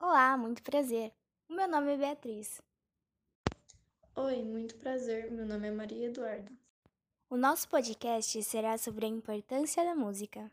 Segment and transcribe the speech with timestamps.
[0.00, 1.12] Olá, muito prazer.
[1.48, 2.62] O meu nome é Beatriz.
[4.14, 5.28] Oi, muito prazer.
[5.28, 6.52] Meu nome é Maria Eduarda.
[7.28, 10.48] O nosso podcast será sobre a importância da música.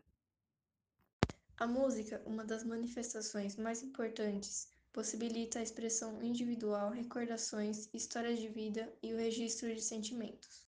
[1.58, 8.91] A música, uma das manifestações mais importantes, possibilita a expressão individual, recordações, histórias de vida
[9.03, 10.65] e o registro de sentimentos.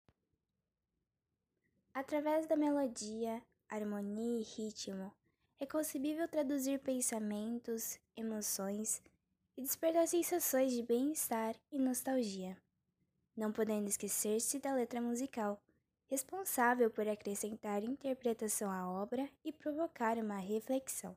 [1.94, 5.14] Através da melodia, harmonia e ritmo,
[5.62, 9.00] é concebível traduzir pensamentos, emoções
[9.56, 12.58] e despertar sensações de bem-estar e nostalgia,
[13.38, 15.62] não podendo esquecer-se da letra musical,
[16.08, 21.16] responsável por acrescentar interpretação à obra e provocar uma reflexão.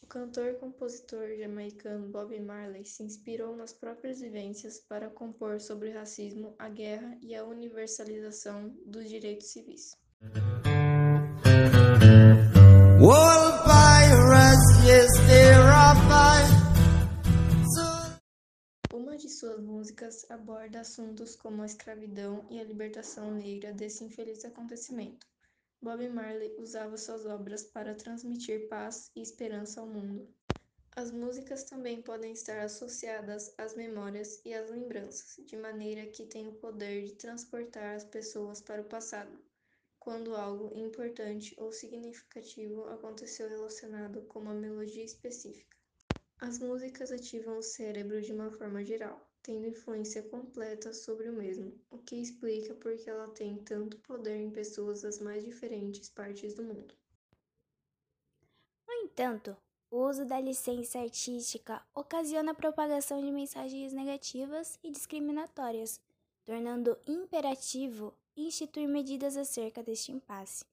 [0.00, 5.88] O cantor e compositor jamaicano Bob Marley se inspirou nas próprias vivências para compor sobre
[5.88, 9.96] o racismo, a guerra e a universalização dos direitos civis.
[19.28, 25.26] Suas músicas aborda assuntos como a escravidão e a libertação negra desse infeliz acontecimento.
[25.82, 30.32] Bob Marley usava suas obras para transmitir paz e esperança ao mundo.
[30.94, 36.46] As músicas também podem estar associadas às memórias e às lembranças, de maneira que têm
[36.46, 39.36] o poder de transportar as pessoas para o passado,
[39.98, 45.75] quando algo importante ou significativo aconteceu relacionado com uma melodia específica.
[46.38, 51.72] As músicas ativam o cérebro de uma forma geral, tendo influência completa sobre o mesmo,
[51.90, 56.52] o que explica por que ela tem tanto poder em pessoas das mais diferentes partes
[56.54, 56.94] do mundo.
[58.86, 59.56] No entanto,
[59.90, 66.00] o uso da licença artística ocasiona a propagação de mensagens negativas e discriminatórias,
[66.44, 70.66] tornando imperativo instituir medidas acerca deste impasse.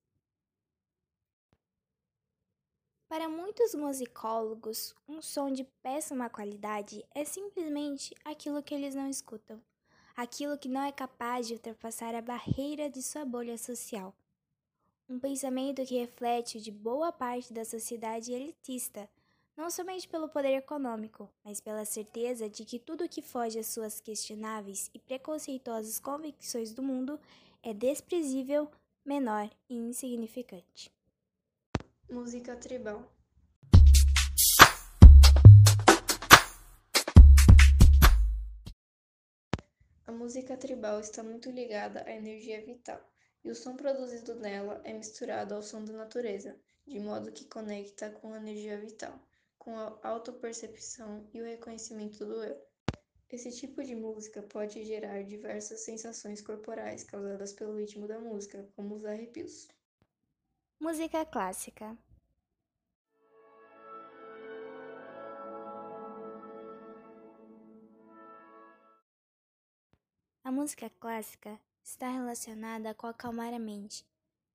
[3.14, 9.62] Para muitos musicólogos, um som de péssima qualidade é simplesmente aquilo que eles não escutam,
[10.18, 14.16] aquilo que não é capaz de ultrapassar a barreira de sua bolha social.
[15.08, 19.08] Um pensamento que reflete o de boa parte da sociedade elitista,
[19.56, 24.02] não somente pelo poder econômico, mas pela certeza de que tudo que foge às suas
[24.02, 27.20] questionáveis e preconceituosas convicções do mundo
[27.62, 28.72] é desprezível,
[29.06, 30.92] menor e insignificante.
[32.14, 33.12] Música tribal.
[40.06, 43.02] A música tribal está muito ligada à energia vital,
[43.44, 48.12] e o som produzido nela é misturado ao som da natureza, de modo que conecta
[48.12, 49.20] com a energia vital,
[49.58, 52.62] com a autopercepção e o reconhecimento do eu.
[53.28, 58.94] Esse tipo de música pode gerar diversas sensações corporais causadas pelo ritmo da música, como
[58.94, 59.68] os arrepios.
[60.84, 61.98] Música clássica.
[70.44, 74.06] A música clássica está relacionada com acalmar a mente,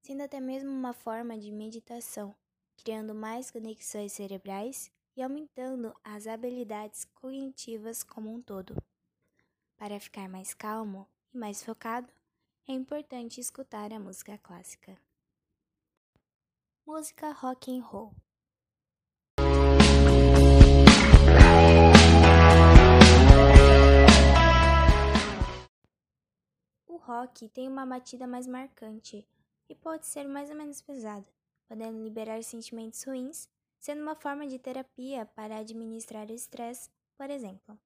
[0.03, 2.35] sendo até mesmo uma forma de meditação,
[2.77, 8.77] criando mais conexões cerebrais e aumentando as habilidades cognitivas como um todo.
[9.79, 12.13] Para ficar mais calmo e mais focado,
[12.69, 15.08] é importante escutar a música clássica.
[16.91, 18.15] Música rock and roll.
[26.87, 29.29] O rock tem uma batida mais marcante
[29.69, 31.29] e pode ser mais ou menos pesada,
[31.69, 36.89] podendo liberar sentimentos ruins, sendo uma forma de terapia para administrar o estresse,
[37.19, 37.79] por exemplo.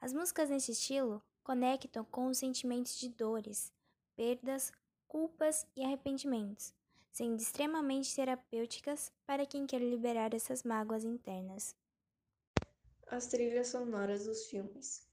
[0.00, 3.72] As músicas nesse estilo conectam com os sentimentos de dores,
[4.14, 4.70] perdas,
[5.08, 6.72] culpas e arrependimentos,
[7.14, 11.76] sendo extremamente terapêuticas para quem quer liberar essas mágoas internas.
[13.06, 15.06] As trilhas sonoras dos filmes.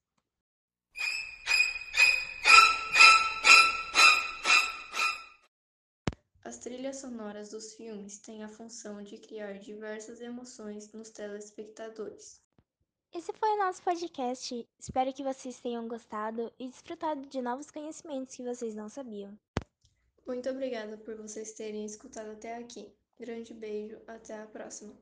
[6.43, 12.41] As trilhas sonoras dos filmes têm a função de criar diversas emoções nos telespectadores.
[13.13, 14.67] Esse foi o nosso podcast.
[14.79, 19.37] Espero que vocês tenham gostado e desfrutado de novos conhecimentos que vocês não sabiam.
[20.31, 22.89] Muito obrigada por vocês terem escutado até aqui.
[23.19, 24.97] Grande beijo, até a próxima.